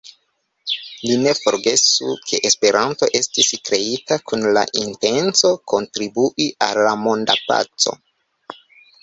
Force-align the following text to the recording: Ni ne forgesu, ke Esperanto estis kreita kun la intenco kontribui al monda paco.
Ni 1.07 1.17
ne 1.25 1.33
forgesu, 1.39 2.15
ke 2.31 2.39
Esperanto 2.49 3.09
estis 3.19 3.51
kreita 3.69 4.17
kun 4.31 4.49
la 4.59 4.65
intenco 4.85 5.53
kontribui 5.75 6.49
al 6.71 6.83
monda 7.05 7.39
paco. 7.53 7.97